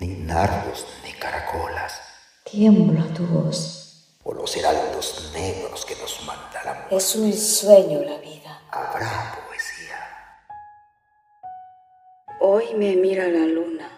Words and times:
ni 0.00 0.08
nardos 0.08 0.86
ni 1.04 1.12
caracolas, 1.12 2.00
Tiembla 2.44 3.04
tu 3.14 3.24
voz. 3.26 4.16
o 4.24 4.32
los 4.34 4.56
heraldos 4.56 5.30
negros 5.34 5.84
que 5.84 5.94
nos 5.96 6.24
manda 6.26 6.62
la 6.64 6.74
muerte. 6.74 6.96
Es 6.96 7.14
un 7.14 7.32
sueño 7.32 8.02
la 8.02 8.16
vida. 8.18 8.62
Habrá 8.70 9.38
poesía. 9.46 9.98
Hoy 12.40 12.74
me 12.74 12.96
mira 12.96 13.26
la 13.28 13.46
luna, 13.46 13.88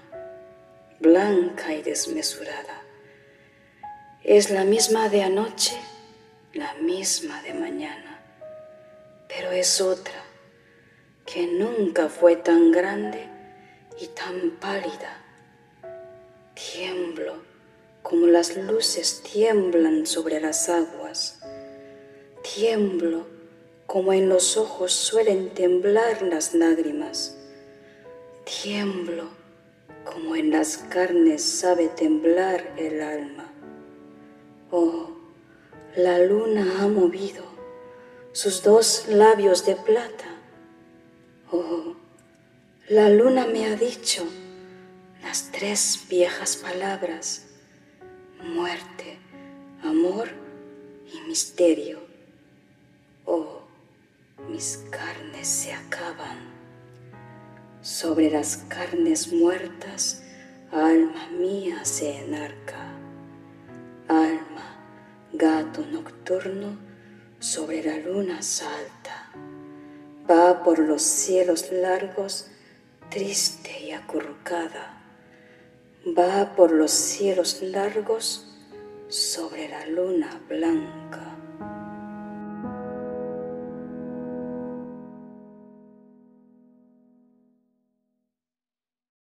blanca 1.01 1.73
y 1.73 1.83
desmesurada. 1.83 2.83
Es 4.25 4.51
la 4.51 4.65
misma 4.65 5.09
de 5.09 5.23
anoche, 5.23 5.77
la 6.53 6.75
misma 6.75 7.41
de 7.43 7.55
mañana, 7.55 8.21
pero 9.29 9.53
es 9.53 9.81
otra 9.81 10.25
que 11.25 11.47
nunca 11.47 12.09
fue 12.09 12.37
tan 12.37 12.73
grande 12.73 13.29
y 14.01 14.09
tan 14.09 14.59
pálida. 14.61 15.23
Tiemblo 16.57 17.35
como 18.03 18.27
las 18.29 18.57
luces 18.57 19.23
tiemblan 19.31 20.07
sobre 20.07 20.41
las 20.41 20.71
aguas. 20.71 21.39
Tiemblo 22.43 23.27
como 23.87 24.15
en 24.15 24.31
los 24.31 24.57
ojos 24.57 24.91
suelen 24.91 25.51
temblar 25.51 26.23
las 26.23 26.55
lágrimas. 26.55 27.37
Tiemblo 28.45 29.25
como 30.03 30.35
en 30.35 30.51
las 30.51 30.79
carnes 30.79 31.43
sabe 31.43 31.89
temblar 31.89 32.73
el 32.79 33.03
alma. 33.03 33.53
Oh, 34.71 35.11
la 35.95 36.21
luna 36.21 36.79
ha 36.81 36.89
movido 36.89 37.45
sus 38.33 38.63
dos 38.63 39.09
labios 39.09 39.67
de 39.67 39.77
plata. 39.77 40.41
Oh, 41.53 41.97
la 42.89 43.11
luna 43.11 43.47
me 43.47 43.67
ha 43.67 43.77
dicho 43.77 44.27
tres 45.45 46.07
viejas 46.09 46.57
palabras, 46.57 47.47
muerte, 48.43 49.19
amor 49.83 50.29
y 51.13 51.29
misterio. 51.29 52.01
Oh, 53.25 53.61
mis 54.49 54.85
carnes 54.91 55.47
se 55.47 55.73
acaban. 55.73 56.39
Sobre 57.83 58.31
las 58.31 58.59
carnes 58.69 59.33
muertas, 59.33 60.23
alma 60.73 61.29
mía 61.39 61.85
se 61.85 62.25
enarca. 62.25 62.87
Alma, 64.09 64.79
gato 65.33 65.85
nocturno, 65.87 66.79
sobre 67.39 67.83
la 67.85 67.99
luna 67.99 68.41
salta. 68.43 69.31
Va 70.29 70.63
por 70.65 70.79
los 70.79 71.03
cielos 71.03 71.71
largos, 71.71 72.49
triste 73.11 73.81
y 73.83 73.93
acurrucada. 73.93 74.97
Va 76.07 76.55
por 76.55 76.71
los 76.71 76.93
cielos 76.93 77.61
largos 77.63 78.47
sobre 79.09 79.69
la 79.69 79.87
luna 79.87 80.41
blanca. 80.49 81.37